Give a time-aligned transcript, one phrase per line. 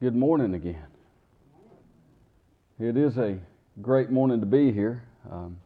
[0.00, 0.86] Good morning again.
[2.78, 3.36] It is a
[3.82, 5.02] great morning to be here.
[5.28, 5.56] Um,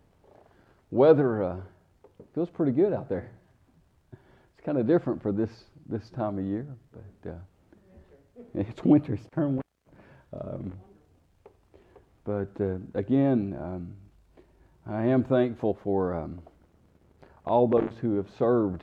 [0.91, 1.57] weather uh,
[2.35, 3.31] feels pretty good out there.
[4.11, 5.51] It's kind of different for this
[5.87, 7.35] this time of year, but uh,
[8.55, 9.61] it's winter's turn.
[10.33, 10.73] Um,
[12.25, 13.93] but uh, again, um,
[14.87, 16.41] I am thankful for um,
[17.45, 18.83] all those who have served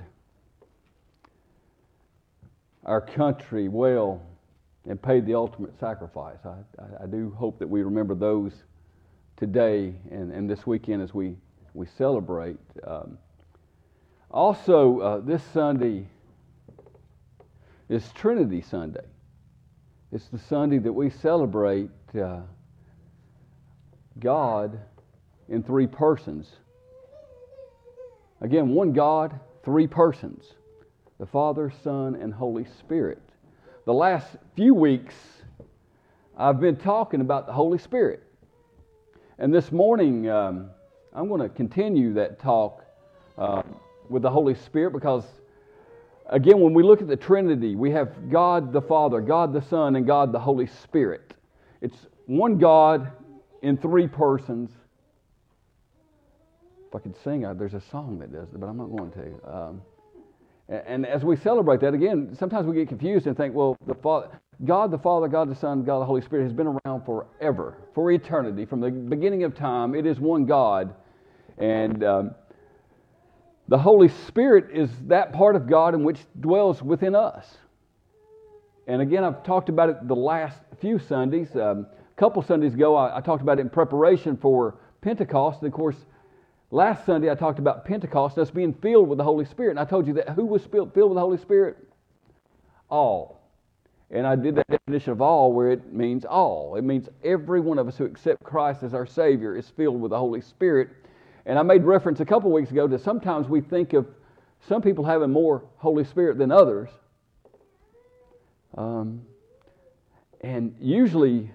[2.85, 4.21] our country well
[4.89, 6.39] and paid the ultimate sacrifice.
[6.43, 8.51] I, I, I, do hope that we remember those
[9.37, 11.35] today and, and this weekend as we,
[11.75, 12.57] we celebrate.
[12.85, 13.19] Um,
[14.31, 16.07] also, uh, this Sunday
[17.87, 19.05] is Trinity Sunday.
[20.11, 22.41] It's the Sunday that we celebrate uh,
[24.17, 24.79] God
[25.49, 26.49] in three persons.
[28.41, 30.45] Again, one God, three persons
[31.19, 33.28] the Father, Son, and Holy Spirit.
[33.89, 35.15] The last few weeks,
[36.37, 38.21] I've been talking about the Holy Spirit.
[39.39, 40.69] And this morning, um,
[41.11, 42.85] I'm going to continue that talk
[43.35, 43.63] uh,
[44.07, 45.23] with the Holy Spirit because,
[46.27, 49.95] again, when we look at the Trinity, we have God the Father, God the Son,
[49.95, 51.33] and God the Holy Spirit.
[51.81, 53.11] It's one God
[53.63, 54.69] in three persons.
[56.89, 59.51] If I could sing, there's a song that does it, but I'm not going to.
[59.51, 59.81] Um,
[60.69, 64.29] and as we celebrate that, again, sometimes we get confused and think, well, the Father,
[64.65, 68.11] God the Father, God the Son, God the Holy Spirit has been around forever, for
[68.11, 69.95] eternity, from the beginning of time.
[69.95, 70.93] It is one God.
[71.57, 72.35] And um,
[73.67, 77.57] the Holy Spirit is that part of God in which dwells within us.
[78.87, 81.55] And again, I've talked about it the last few Sundays.
[81.55, 85.61] Um, a couple Sundays ago, I, I talked about it in preparation for Pentecost.
[85.61, 85.95] And of course,
[86.71, 89.71] Last Sunday, I talked about Pentecost, us being filled with the Holy Spirit.
[89.71, 91.77] And I told you that who was filled with the Holy Spirit?
[92.89, 93.41] All.
[94.11, 96.75] And I did that definition of all where it means all.
[96.75, 100.11] It means every one of us who accept Christ as our Savior is filled with
[100.11, 100.89] the Holy Spirit.
[101.45, 104.07] And I made reference a couple weeks ago that sometimes we think of
[104.67, 106.89] some people having more Holy Spirit than others.
[108.77, 109.21] Um,
[110.41, 111.51] and usually,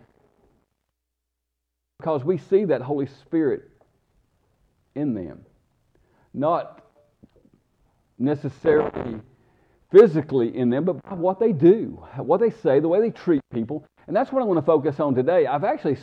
[1.98, 3.70] because we see that Holy Spirit
[4.94, 5.44] in them.
[6.32, 6.82] Not
[8.18, 9.20] necessarily
[9.90, 13.40] physically in them, but by what they do, what they say, the way they treat
[13.52, 13.86] people.
[14.06, 15.46] And that's what I want to focus on today.
[15.46, 15.96] I've actually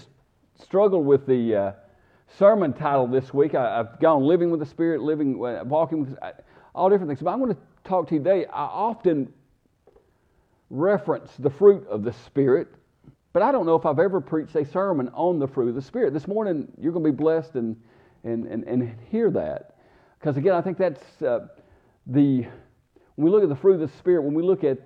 [0.62, 1.72] struggled with the uh,
[2.38, 3.56] sermon title this week.
[3.56, 6.18] I, have gone living with the Spirit, living, uh, walking with
[6.74, 7.22] all different things.
[7.22, 8.46] But I'm going to talk to you today.
[8.46, 9.32] I often
[10.70, 12.70] reference the fruit of the Spirit,
[13.34, 15.82] but I don't know if I've ever preached a sermon on the fruit of the
[15.82, 16.14] Spirit.
[16.14, 17.76] This morning, you're going to be blessed and
[18.24, 19.76] and, and, and hear that.
[20.20, 21.48] Because again, I think that's uh,
[22.08, 22.46] the,
[23.16, 24.78] when we look at the fruit of the Spirit, when we look at,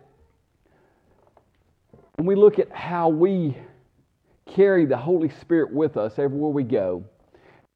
[2.16, 3.58] when we look at how we
[4.46, 7.04] carry the Holy Spirit with us everywhere we go,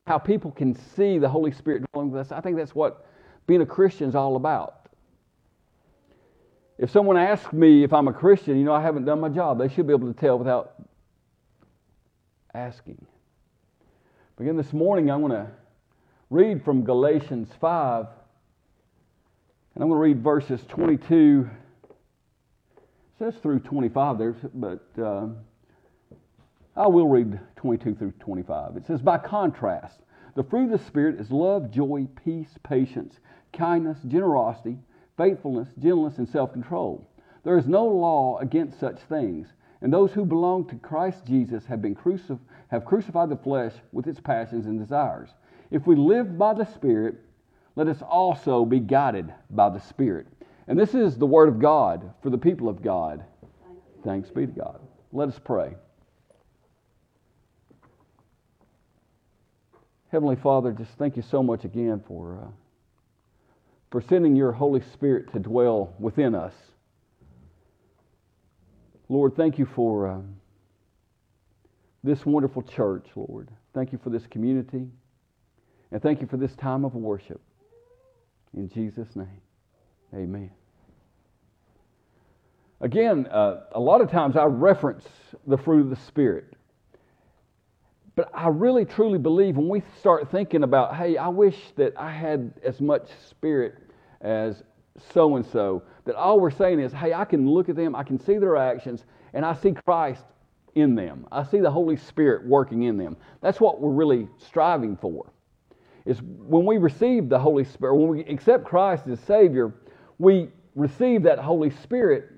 [0.08, 3.06] how people can see the Holy Spirit dwelling with us, I think that's what
[3.47, 4.76] being a Christian is all about.
[6.78, 9.59] If someone asks me if I'm a Christian, you know, I haven't done my job,
[9.59, 10.76] they should be able to tell without
[12.53, 13.06] asking.
[14.39, 15.51] Again, this morning I'm going to
[16.29, 18.05] read from Galatians 5,
[19.75, 21.50] and I'm going to read verses 22.
[22.73, 22.79] It
[23.19, 25.28] says through 25 there, but uh,
[26.78, 28.78] I will read 22 through 25.
[28.78, 29.99] It says, By contrast,
[30.38, 33.16] the fruit of the Spirit is love, joy, peace, patience,
[33.51, 34.78] kindness, generosity,
[35.17, 37.05] faithfulness, gentleness, and self control.
[37.44, 39.49] There is no law against such things.
[39.81, 44.07] And those who belong to Christ Jesus have been crucified have crucified the flesh with
[44.07, 45.29] its passions and desires.
[45.72, 47.16] If we live by the Spirit,
[47.75, 50.28] let us also be guided by the Spirit.
[50.67, 53.23] And this is the Word of God for the people of God.
[54.03, 54.79] Thanks be to God.
[55.12, 55.75] Let us pray.
[60.11, 62.51] Heavenly Father, just thank you so much again for, uh,
[63.91, 66.53] for sending your Holy Spirit to dwell within us.
[69.09, 70.08] Lord, thank you for.
[70.08, 70.22] Uh,
[72.03, 73.50] this wonderful church, Lord.
[73.73, 74.88] Thank you for this community.
[75.91, 77.41] And thank you for this time of worship.
[78.56, 79.41] In Jesus' name,
[80.14, 80.52] amen.
[82.82, 85.06] Again, uh, a lot of times I reference
[85.46, 86.53] the fruit of the Spirit.
[88.16, 92.12] But I really truly believe when we start thinking about, hey, I wish that I
[92.12, 93.76] had as much Spirit
[94.22, 94.64] as
[95.13, 98.03] so and so, that all we're saying is, hey, I can look at them, I
[98.03, 100.23] can see their actions, and I see Christ
[100.75, 101.28] in them.
[101.31, 103.17] I see the Holy Spirit working in them.
[103.41, 105.31] That's what we're really striving for.
[106.05, 109.73] Is when we receive the Holy Spirit, when we accept Christ as Savior,
[110.17, 112.31] we receive that Holy Spirit.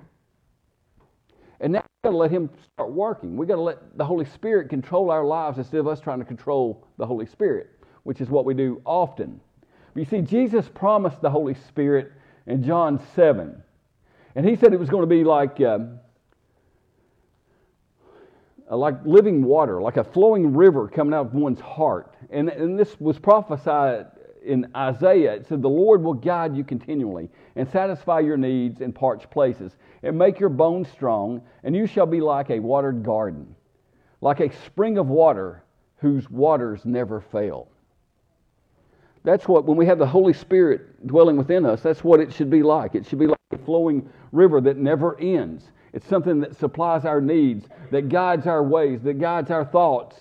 [1.60, 3.38] And now we've got to let Him start working.
[3.38, 6.26] We've got to let the Holy Spirit control our lives instead of us trying to
[6.26, 7.70] control the Holy Spirit,
[8.04, 9.40] which is what we do often.
[9.94, 12.14] But you see, Jesus promised the Holy Spirit
[12.52, 13.64] in John 7.
[14.36, 16.00] And He said it was going to be like, um,
[18.70, 22.16] like living water, like a flowing river coming out of one's heart.
[22.30, 24.08] And, and this was prophesied
[24.44, 28.92] in Isaiah, it said, The Lord will guide you continually and satisfy your needs in
[28.92, 33.56] parched places and make your bones strong, and you shall be like a watered garden,
[34.20, 35.64] like a spring of water
[35.98, 37.68] whose waters never fail.
[39.24, 42.50] That's what, when we have the Holy Spirit dwelling within us, that's what it should
[42.50, 42.96] be like.
[42.96, 45.72] It should be like a flowing river that never ends.
[45.94, 50.18] It's something that supplies our needs, that guides our ways, that guides our thoughts,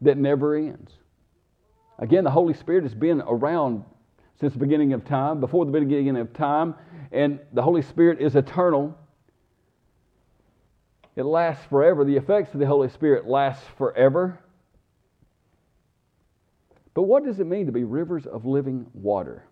[0.00, 0.92] that never ends.
[1.98, 3.84] Again, the Holy Spirit has been around
[4.38, 6.74] since the beginning of time, before the beginning of time,
[7.12, 8.96] and the Holy Spirit is eternal.
[11.16, 12.04] It lasts forever.
[12.04, 14.38] The effects of the Holy Spirit last forever.
[16.96, 19.44] But what does it mean to be rivers of living water?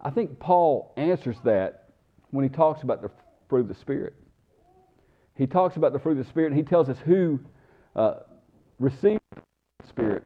[0.00, 1.88] I think Paul answers that
[2.30, 3.10] when he talks about the
[3.48, 4.14] fruit of the Spirit.
[5.34, 7.40] He talks about the fruit of the Spirit, and he tells us who
[7.96, 8.20] uh,
[8.78, 10.22] receive the Spirit.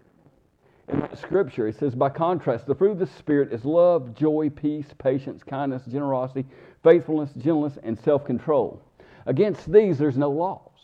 [0.88, 4.88] In scripture, it says, by contrast, the fruit of the Spirit is love, joy, peace,
[4.98, 6.44] patience, kindness, generosity,
[6.84, 8.82] faithfulness, gentleness, and self control.
[9.24, 10.77] Against these, there's no laws.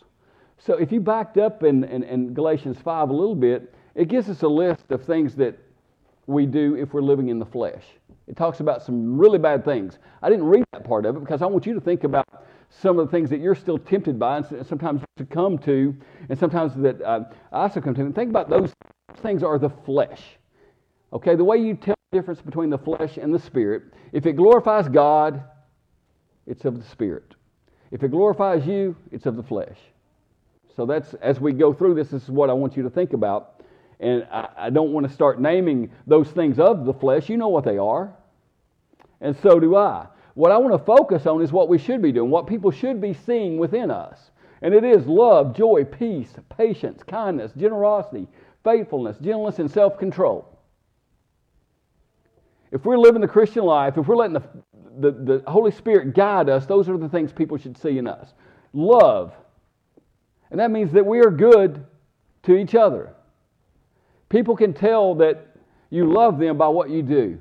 [0.57, 4.29] So if you backed up in, in, in, Galatians 5 a little bit, it gives
[4.29, 5.57] us a list of things that
[6.27, 7.83] we do if we're living in the flesh.
[8.27, 9.99] It talks about some really bad things.
[10.23, 12.25] I didn't read that part of it because I want you to think about
[12.69, 15.95] some of the things that you're still tempted by and sometimes succumb to,
[16.29, 18.01] and sometimes that uh, I succumb to.
[18.01, 18.73] And think about those
[19.21, 20.21] things are the flesh.
[21.13, 24.33] Okay, the way you tell the difference between the flesh and the spirit, if it
[24.33, 25.43] glorifies God,
[26.47, 27.35] it's of the spirit.
[27.91, 29.77] If it glorifies you, it's of the flesh.
[30.75, 33.13] So that's as we go through this, this is what I want you to think
[33.13, 33.63] about.
[33.99, 37.29] And I, I don't want to start naming those things of the flesh.
[37.29, 38.13] You know what they are.
[39.21, 40.07] And so do I.
[40.33, 42.99] What I want to focus on is what we should be doing, what people should
[42.99, 44.31] be seeing within us.
[44.61, 48.27] And it is love, joy, peace, patience, kindness, generosity,
[48.63, 50.57] faithfulness, gentleness, and self control.
[52.71, 54.43] If we're living the Christian life, if we're letting the,
[54.99, 58.33] the, the, Holy Spirit guide us, those are the things people should see in us.
[58.73, 59.33] Love.
[60.51, 61.85] And that means that we are good
[62.43, 63.13] to each other.
[64.29, 65.57] People can tell that
[65.89, 67.39] you love them by what you do.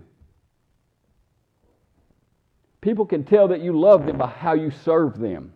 [2.81, 5.53] People can tell that you love them by how you serve them.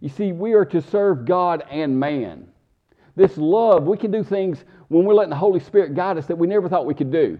[0.00, 2.46] You see, we are to serve God and man.
[3.16, 6.36] This love, we can do things when we're letting the Holy Spirit guide us that
[6.36, 7.38] we never thought we could do.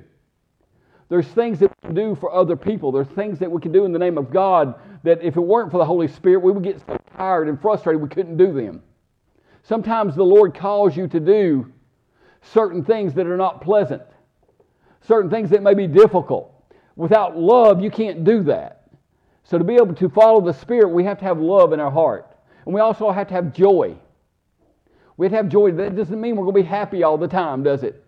[1.09, 2.91] There's things that we can do for other people.
[2.91, 4.75] There's things that we can do in the name of God
[5.05, 8.03] that if it weren't for the Holy Spirit, we would get so tired and frustrated
[8.03, 8.83] we couldn't do them.
[9.67, 11.73] Sometimes the Lord calls you to do
[12.41, 14.03] certain things that are not pleasant,
[15.03, 16.53] certain things that may be difficult.
[16.95, 18.89] Without love, you can't do that.
[19.43, 21.91] So, to be able to follow the Spirit, we have to have love in our
[21.91, 22.37] heart.
[22.65, 23.97] And we also have to have joy.
[25.17, 25.73] We have to have joy.
[25.73, 28.05] That doesn't mean we're going to be happy all the time, does it?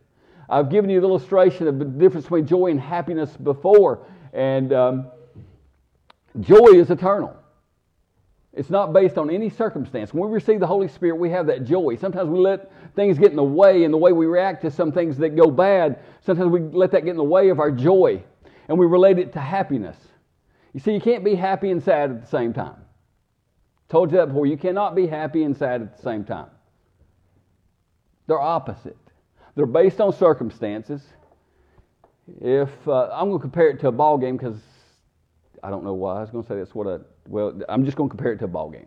[0.48, 4.06] I've given you the illustration of the difference between joy and happiness before.
[4.32, 5.10] And um,
[6.40, 7.36] joy is eternal.
[8.58, 10.12] It's not based on any circumstance.
[10.12, 11.94] When we receive the Holy Spirit, we have that joy.
[11.94, 14.90] Sometimes we let things get in the way, and the way we react to some
[14.90, 18.20] things that go bad, sometimes we let that get in the way of our joy,
[18.66, 19.96] and we relate it to happiness.
[20.72, 22.74] You see, you can't be happy and sad at the same time.
[23.88, 24.44] Told you that before.
[24.44, 26.48] You cannot be happy and sad at the same time.
[28.26, 28.98] They're opposite.
[29.54, 31.00] They're based on circumstances.
[32.40, 34.58] If uh, I'm going to compare it to a ball game because
[35.62, 36.98] I don't know why I was going to say that's what I
[37.28, 38.86] well I'm just going to compare it to a ball game.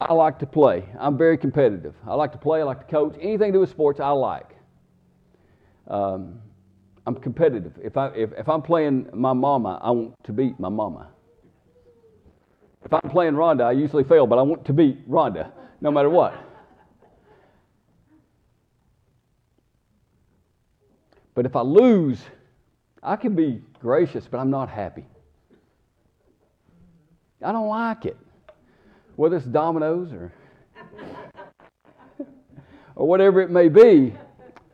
[0.00, 0.84] I like to play.
[0.98, 1.94] I'm very competitive.
[2.06, 2.60] I like to play.
[2.60, 3.16] I like to coach.
[3.20, 4.56] Anything to do with sports, I like.
[5.88, 6.40] Um,
[7.04, 7.72] I'm competitive.
[7.82, 11.08] If, I, if, if I'm playing my mama, I want to beat my mama.
[12.84, 15.50] If I'm playing Rhonda, I usually fail, but I want to beat Rhonda
[15.80, 16.34] no matter what.
[21.34, 22.20] But if I lose,
[23.02, 25.04] I can be gracious, but I'm not happy.
[27.42, 28.16] I don't like it.
[29.16, 30.32] Whether it's dominoes or
[32.98, 34.12] or whatever it may be,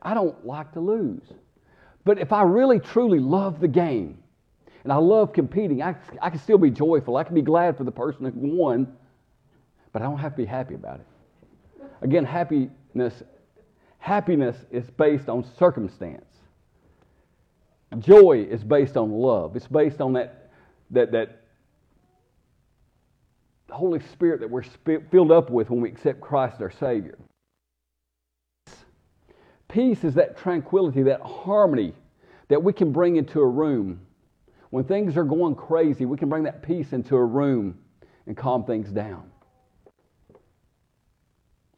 [0.03, 1.23] I don't like to lose.
[2.05, 4.19] But if I really truly love the game
[4.83, 7.17] and I love competing, I, I can still be joyful.
[7.17, 8.97] I can be glad for the person who won,
[9.93, 11.07] but I don't have to be happy about it.
[12.03, 13.23] Again, happiness,
[13.99, 16.34] happiness is based on circumstance.
[17.99, 19.57] Joy is based on love.
[19.57, 20.51] It's based on that,
[20.91, 21.41] that, that
[23.71, 24.65] Holy Spirit that we're
[25.11, 27.19] filled up with when we accept Christ as our Savior.
[29.69, 31.95] Peace is that tranquility, that harmony
[32.49, 34.01] that we can bring into a room.
[34.71, 37.79] When things are going crazy, we can bring that peace into a room
[38.27, 39.31] and calm things down.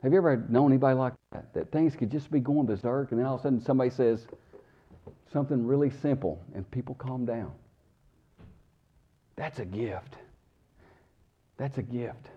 [0.02, 1.52] Have you ever known anybody like that?
[1.54, 4.26] That things could just be going berserk, and then all of a sudden somebody says
[5.32, 7.52] something really simple, and people calm down.
[9.36, 10.16] That's a gift.
[11.58, 12.30] That's a gift.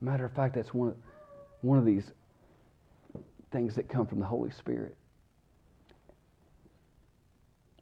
[0.00, 0.96] Matter of fact, that's one of,
[1.62, 2.10] one of these
[3.50, 4.96] things that come from the Holy Spirit.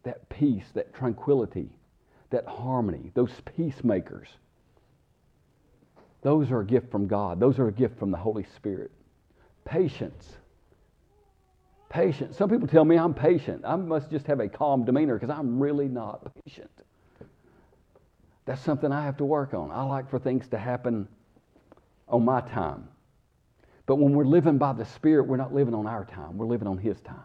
[0.04, 1.70] That peace, that tranquility,
[2.30, 4.28] that harmony, those peacemakers.
[6.22, 7.40] Those are a gift from God.
[7.40, 8.90] Those are a gift from the Holy Spirit.
[9.64, 10.36] Patience.
[11.92, 12.38] Patience.
[12.38, 13.64] Some people tell me I'm patient.
[13.66, 16.70] I must just have a calm demeanor because I'm really not patient.
[18.46, 19.70] That's something I have to work on.
[19.70, 21.06] I like for things to happen
[22.08, 22.88] on my time.
[23.84, 26.66] But when we're living by the Spirit, we're not living on our time, we're living
[26.66, 27.18] on His time.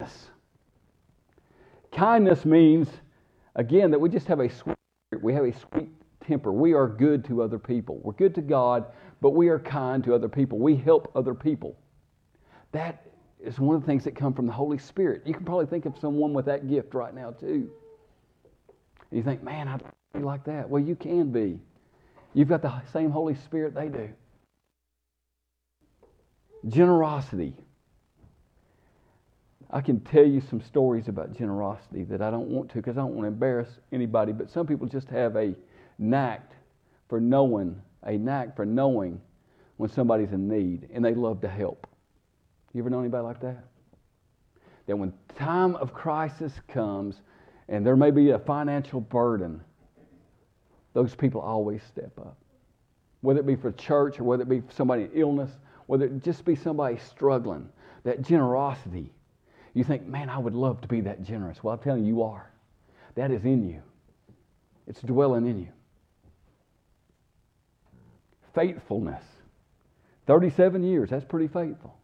[0.00, 0.26] Yes.
[1.90, 2.88] Kindness means,
[3.56, 4.76] again, that we just have a sweet
[5.22, 5.88] we have a sweet
[6.20, 6.52] temper.
[6.52, 7.98] We are good to other people.
[8.02, 8.86] We're good to God,
[9.22, 10.58] but we are kind to other people.
[10.58, 11.76] We help other people.
[12.72, 13.06] That
[13.40, 15.22] is one of the things that come from the Holy Spirit.
[15.26, 17.70] You can probably think of someone with that gift right now, too.
[19.10, 19.82] And you think, man, I'd
[20.14, 20.68] be like that.
[20.68, 21.58] Well, you can be.
[22.34, 24.08] You've got the same Holy Spirit they do.
[26.68, 27.54] Generosity.
[29.70, 33.00] I can tell you some stories about generosity that I don't want to because I
[33.00, 35.54] don't want to embarrass anybody, but some people just have a
[35.98, 36.52] knack
[37.08, 39.20] for knowing, a knack for knowing
[39.78, 41.86] when somebody's in need and they love to help.
[42.72, 43.64] You ever know anybody like that?
[44.86, 47.20] That when time of crisis comes,
[47.68, 49.62] and there may be a financial burden,
[50.94, 52.36] those people always step up.
[53.20, 55.50] Whether it be for church or whether it be somebody in illness,
[55.86, 57.68] whether it just be somebody struggling,
[58.04, 59.12] that generosity.
[59.74, 61.62] You think, man, I would love to be that generous.
[61.62, 62.50] Well, I'm telling you, you are.
[63.14, 63.82] That is in you,
[64.86, 65.68] it's dwelling in you.
[68.54, 69.22] Faithfulness.
[70.26, 71.96] 37 years, that's pretty faithful.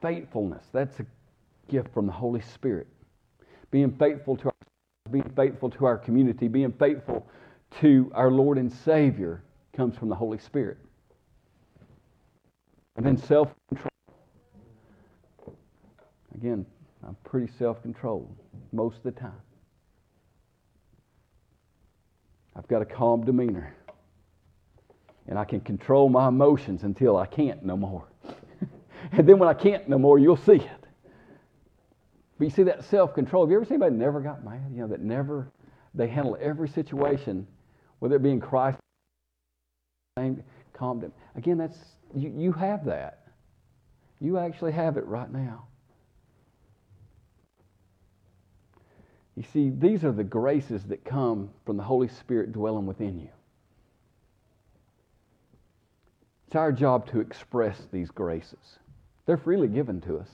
[0.00, 1.06] Faithfulness, that's a
[1.68, 2.86] gift from the Holy Spirit
[3.70, 7.26] being faithful to our, being faithful to our community, being faithful
[7.80, 9.42] to our Lord and Savior
[9.74, 10.78] comes from the Holy Spirit.
[12.96, 13.90] And then self control.
[16.34, 16.64] Again,
[17.06, 18.34] I'm pretty self controlled
[18.72, 19.40] most of the time.
[22.54, 23.74] I've got a calm demeanor.
[25.28, 28.06] And I can control my emotions until I can't no more.
[29.12, 30.86] and then when I can't no more, you'll see it.
[32.38, 33.44] But you see that self control.
[33.44, 34.70] Have you ever seen anybody never got mad?
[34.72, 35.50] You know, that never,
[35.94, 37.46] they handle every situation,
[37.98, 38.78] whether it be in Christ,
[40.16, 41.12] calm down.
[41.34, 41.78] Again, that's,
[42.14, 43.28] you, you have that.
[44.20, 45.66] You actually have it right now.
[49.36, 53.28] You see, these are the graces that come from the Holy Spirit dwelling within you.
[56.46, 58.78] It's our job to express these graces.
[59.26, 60.28] They're freely given to us.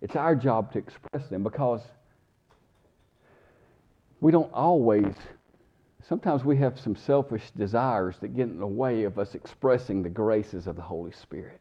[0.00, 1.82] It's our job to express them because
[4.20, 5.14] we don't always,
[6.08, 10.08] sometimes we have some selfish desires that get in the way of us expressing the
[10.08, 11.60] graces of the Holy Spirit.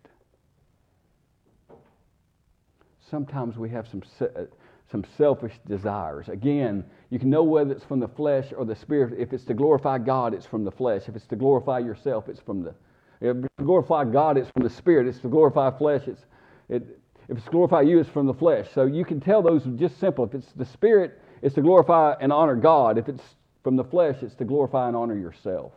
[3.10, 4.44] Sometimes we have some, uh,
[4.92, 6.30] some selfish desires.
[6.30, 9.20] Again, you can know whether it's from the flesh or the spirit.
[9.20, 11.04] If it's to glorify God, it's from the flesh.
[11.08, 12.76] If it's to glorify yourself, it's from the.
[13.22, 15.08] If to glorify God, it's from the spirit.
[15.08, 16.26] It's to glorify flesh, it's
[16.70, 18.68] it, if it's glorify you, it's from the flesh.
[18.74, 20.26] So you can tell those just simple.
[20.26, 22.98] If it's the spirit, it's to glorify and honor God.
[22.98, 23.24] If it's
[23.64, 25.74] from the flesh, it's to glorify and honor yourself.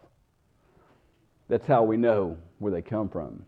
[1.49, 3.45] That's how we know where they come from.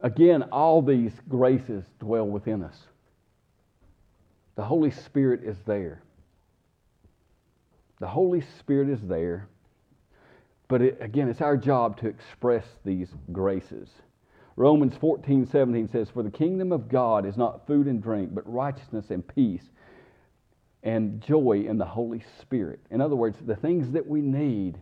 [0.00, 2.76] Again, all these graces dwell within us.
[4.56, 6.02] The Holy Spirit is there.
[8.02, 9.48] The Holy Spirit is there
[10.72, 13.90] but it, again, it's our job to express these graces.
[14.56, 18.50] Romans 14, 17 says, For the kingdom of God is not food and drink, but
[18.50, 19.64] righteousness and peace
[20.82, 22.80] and joy in the Holy Spirit.
[22.90, 24.78] In other words, the things that we need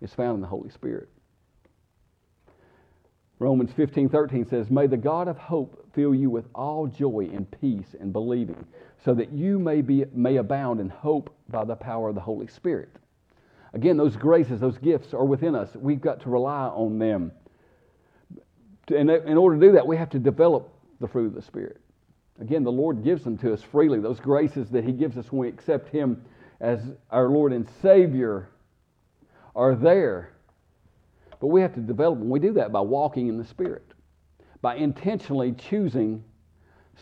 [0.00, 1.08] is found in the Holy Spirit.
[3.42, 7.50] Romans 15, 13 says, May the God of hope fill you with all joy and
[7.60, 8.64] peace in believing,
[9.04, 12.46] so that you may, be, may abound in hope by the power of the Holy
[12.46, 12.90] Spirit.
[13.74, 15.74] Again, those graces, those gifts are within us.
[15.74, 17.32] We've got to rely on them
[18.88, 21.80] in, in order to do that, we have to develop the fruit of the Spirit.
[22.40, 24.00] Again, the Lord gives them to us freely.
[24.00, 26.24] Those graces that He gives us when we accept Him
[26.60, 26.80] as
[27.10, 28.48] our Lord and Savior
[29.54, 30.31] are there.
[31.42, 32.30] But we have to develop them.
[32.30, 33.84] We do that by walking in the Spirit,
[34.60, 36.22] by intentionally choosing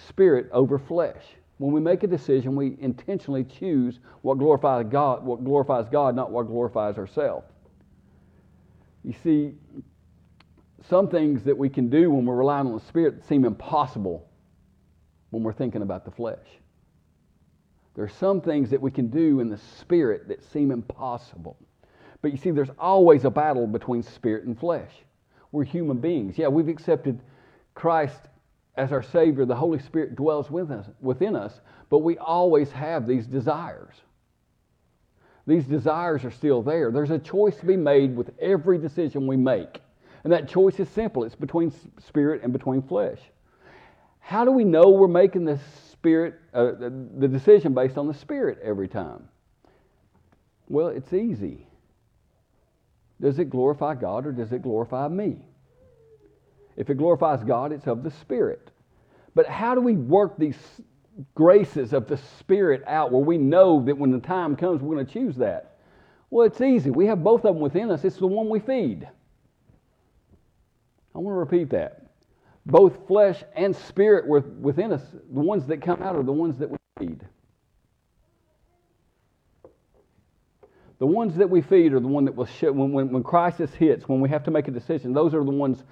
[0.09, 1.23] spirit over flesh.
[1.59, 6.31] When we make a decision, we intentionally choose what glorifies God, what glorifies God, not
[6.31, 7.53] what glorifies ourselves.
[9.05, 9.53] You see,
[10.89, 14.27] some things that we can do when we're relying on the Spirit seem impossible
[15.29, 16.47] when we're thinking about the flesh.
[17.95, 21.59] There are some things that we can do in the Spirit that seem impossible.
[22.23, 24.91] But you see, there's always a battle between spirit and flesh.
[25.53, 26.39] We're human beings.
[26.39, 27.21] Yeah, we've accepted
[27.75, 28.21] Christ
[28.77, 29.45] as our Savior.
[29.45, 33.95] The Holy Spirit dwells with us, within us, but we always have these desires.
[35.47, 36.93] These desires are still there.
[36.93, 39.81] There's a choice to be made with every decision we make.
[40.23, 43.19] And that choice is simple it's between spirit and between flesh.
[44.21, 45.59] How do we know we're making the
[45.91, 49.29] spirit, uh, the decision based on the spirit every time?
[50.69, 51.67] Well, it's easy.
[53.21, 55.37] Does it glorify God or does it glorify me?
[56.77, 58.71] If it glorifies God, it's of the Spirit.
[59.35, 60.59] But how do we work these
[61.35, 65.07] graces of the Spirit out where we know that when the time comes, we're going
[65.07, 65.77] to choose that?
[66.31, 66.91] Well, it's easy.
[66.91, 68.05] We have both of them within us.
[68.05, 69.07] It's the one we feed.
[71.15, 72.07] I want to repeat that.
[72.65, 76.59] Both flesh and spirit were within us, the ones that come out are the ones
[76.59, 77.25] that we feed.
[81.01, 83.73] The ones that we feed are the one that will show, when, when, when crisis
[83.75, 85.83] hits, when we have to make a decision, those are the ones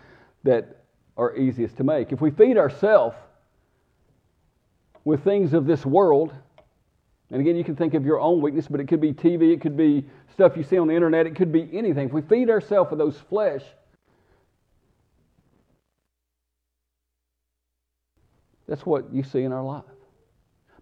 [0.44, 0.84] that
[1.16, 2.12] are easiest to make.
[2.12, 3.16] If we feed ourselves
[5.04, 6.34] with things of this world,
[7.30, 9.62] and again, you can think of your own weakness, but it could be TV, it
[9.62, 12.08] could be stuff you see on the internet, it could be anything.
[12.08, 13.62] If we feed ourselves with those flesh,
[18.68, 19.84] that's what you see in our life.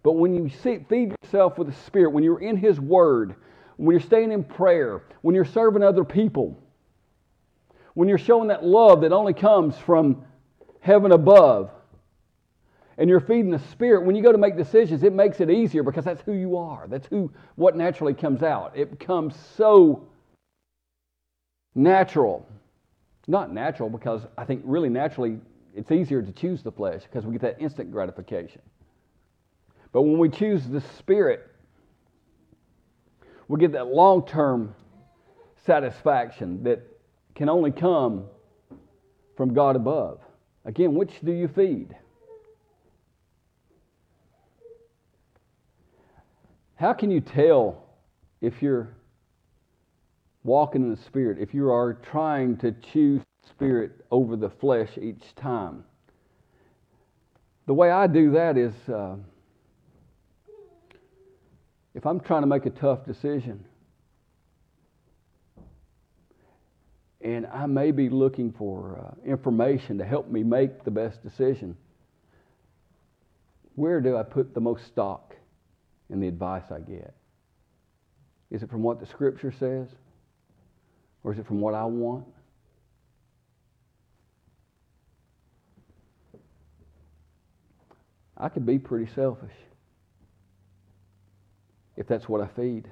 [0.03, 3.35] But when you see, feed yourself with the Spirit, when you're in His Word,
[3.77, 6.61] when you're staying in prayer, when you're serving other people,
[7.93, 10.23] when you're showing that love that only comes from
[10.81, 11.71] heaven above,
[12.97, 15.83] and you're feeding the spirit when you go to make decisions it makes it easier
[15.83, 16.87] because that's who you are.
[16.87, 18.75] That's who what naturally comes out.
[18.75, 20.07] It becomes so
[21.75, 22.47] natural.
[23.27, 25.39] Not natural because i think really naturally
[25.75, 28.61] it's easier to choose the flesh because we get that instant gratification.
[29.91, 31.51] But when we choose the spirit
[33.47, 34.75] we get that long term
[35.65, 36.81] satisfaction that
[37.35, 38.25] can only come
[39.35, 40.19] from God above.
[40.65, 41.95] Again, which do you feed?
[46.75, 47.83] How can you tell
[48.41, 48.95] if you're
[50.43, 55.35] walking in the Spirit, if you are trying to choose Spirit over the flesh each
[55.35, 55.83] time?
[57.65, 58.73] The way I do that is.
[58.87, 59.15] Uh,
[61.97, 63.65] if I'm trying to make a tough decision,
[67.21, 71.75] and I may be looking for uh, information to help me make the best decision,
[73.73, 75.35] where do I put the most stock
[76.11, 77.15] in the advice I get?
[78.51, 79.87] Is it from what the Scripture says?
[81.23, 82.27] Or is it from what I want?
[88.37, 89.51] I could be pretty selfish
[91.97, 92.89] if that's what I feed.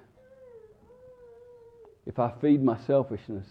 [2.06, 3.48] If I feed my selfishness,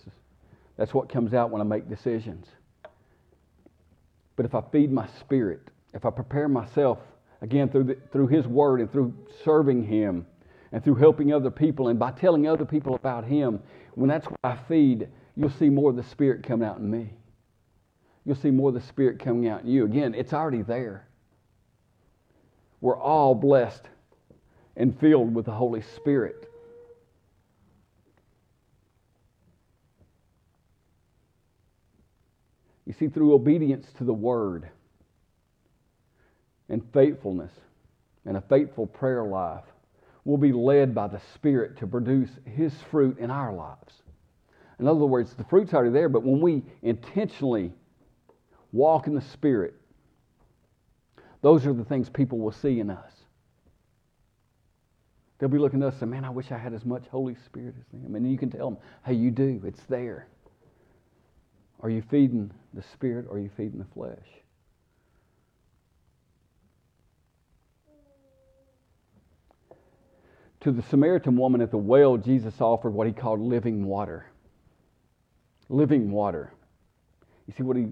[0.76, 2.46] that's what comes out when I make decisions.
[4.36, 5.60] But if I feed my spirit,
[5.92, 6.98] if I prepare myself,
[7.40, 9.14] again, through, the, through His Word and through
[9.44, 10.26] serving Him
[10.72, 13.60] and through helping other people and by telling other people about Him,
[13.94, 17.12] when that's what I feed, you'll see more of the Spirit coming out in me.
[18.24, 19.84] You'll see more of the Spirit coming out in you.
[19.84, 21.06] Again, it's already there.
[22.80, 23.88] We're all blessed
[24.76, 26.48] and filled with the Holy Spirit.
[32.86, 34.68] You see, through obedience to the Word
[36.68, 37.52] and faithfulness
[38.26, 39.64] and a faithful prayer life,
[40.24, 44.02] we'll be led by the Spirit to produce His fruit in our lives.
[44.78, 47.72] In other words, the fruit's already there, but when we intentionally
[48.72, 49.74] walk in the Spirit,
[51.42, 53.12] those are the things people will see in us.
[55.44, 57.36] They'll be looking at us and say, Man, I wish I had as much Holy
[57.44, 58.14] Spirit as them.
[58.14, 59.60] And you can tell them, Hey, you do.
[59.66, 60.26] It's there.
[61.80, 64.26] Are you feeding the Spirit or are you feeding the flesh?
[70.62, 74.24] To the Samaritan woman at the well, Jesus offered what he called living water.
[75.68, 76.54] Living water.
[77.46, 77.88] You see, what he,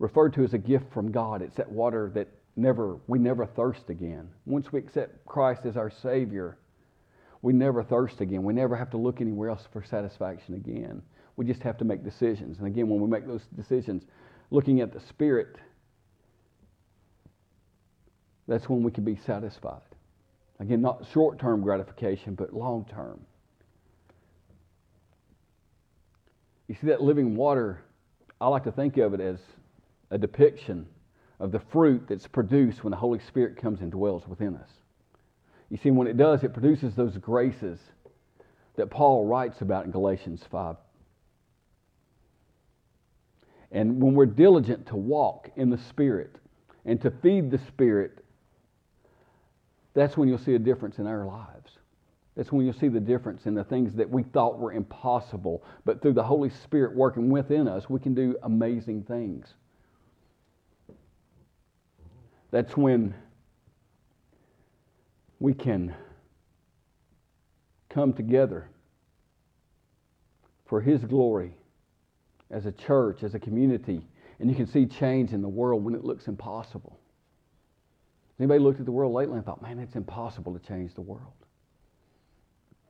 [0.00, 1.40] referred to as a gift from God.
[1.40, 2.26] It's that water that
[2.56, 4.28] never we never thirst again.
[4.44, 6.58] Once we accept Christ as our Savior,
[7.42, 8.42] we never thirst again.
[8.42, 11.02] We never have to look anywhere else for satisfaction again.
[11.36, 12.58] We just have to make decisions.
[12.58, 14.04] And again, when we make those decisions,
[14.50, 15.56] looking at the Spirit,
[18.46, 19.80] that's when we can be satisfied.
[20.58, 23.20] Again, not short term gratification, but long term.
[26.68, 27.80] You see, that living water,
[28.40, 29.38] I like to think of it as
[30.10, 30.86] a depiction
[31.38, 34.68] of the fruit that's produced when the Holy Spirit comes and dwells within us.
[35.70, 37.78] You see, when it does, it produces those graces
[38.76, 40.76] that Paul writes about in Galatians 5.
[43.72, 46.36] And when we're diligent to walk in the Spirit
[46.84, 48.24] and to feed the Spirit,
[49.94, 51.78] that's when you'll see a difference in our lives.
[52.36, 55.62] That's when you'll see the difference in the things that we thought were impossible.
[55.84, 59.54] But through the Holy Spirit working within us, we can do amazing things.
[62.50, 63.14] That's when
[65.40, 65.94] we can
[67.88, 68.68] come together
[70.66, 71.56] for His glory
[72.50, 74.06] as a church, as a community,
[74.38, 77.00] and you can see change in the world when it looks impossible.
[78.38, 81.32] Anybody looked at the world lately and thought, man, it's impossible to change the world?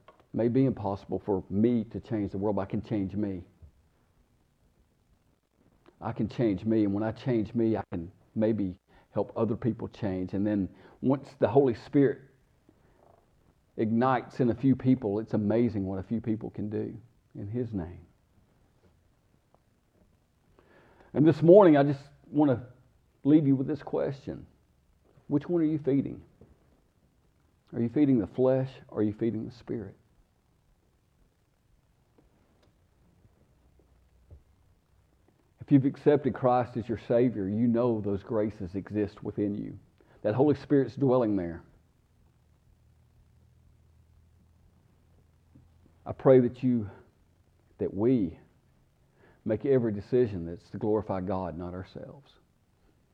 [0.09, 3.43] It may be impossible for me to change the world, but I can change me.
[6.01, 8.75] I can change me, and when I change me, I can maybe
[9.13, 10.35] help other people change.
[10.35, 10.69] And then
[11.01, 12.21] once the Holy Spirit
[13.77, 16.95] ignites in a few people, it's amazing what a few people can do
[17.39, 18.01] in His name.
[21.13, 22.61] And this morning, I just want to
[23.25, 24.47] leave you with this question
[25.27, 26.21] Which one are you feeding?
[27.75, 29.95] Are you feeding the flesh or are you feeding the spirit?
[35.61, 39.79] If you've accepted Christ as your Savior, you know those graces exist within you.
[40.23, 41.63] That Holy Spirit's dwelling there.
[46.05, 46.89] I pray that you,
[47.79, 48.39] that we
[49.47, 52.31] make every decision that's to glorify God, not ourselves.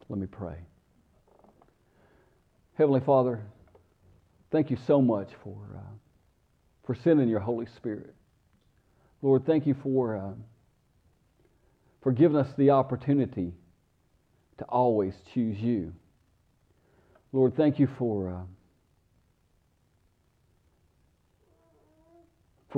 [0.08, 0.56] Let me pray.
[2.74, 3.42] Heavenly Father,
[4.50, 5.94] thank you so much for, uh,
[6.84, 8.12] for sending your Holy Spirit.
[9.22, 10.32] Lord, thank you for, uh,
[12.02, 13.52] for giving us the opportunity
[14.58, 15.92] to always choose you.
[17.32, 18.55] Lord, thank you for, uh,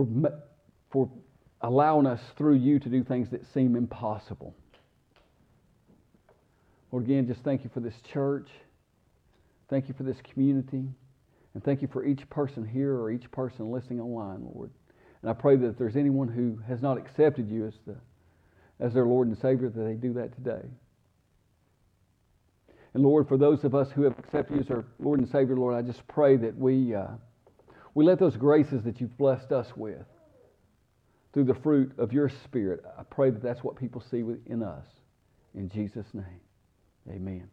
[0.07, 0.33] for,
[0.91, 1.11] for
[1.61, 4.55] allowing us through you to do things that seem impossible.
[6.93, 8.49] Lord, again, just thank you for this church.
[9.69, 10.85] Thank you for this community.
[11.55, 14.71] And thank you for each person here or each person listening online, Lord.
[15.23, 17.97] And I pray that if there's anyone who has not accepted you as, the,
[18.79, 20.67] as their Lord and Savior, that they do that today.
[22.95, 25.57] And Lord, for those of us who have accepted you as our Lord and Savior,
[25.57, 27.09] Lord, I just pray that we, uh,
[27.99, 30.07] we let those graces that you've blessed us with
[31.33, 34.87] through the fruit of your Spirit, I pray that that's what people see in us.
[35.57, 36.41] In Jesus' name,
[37.11, 37.51] amen.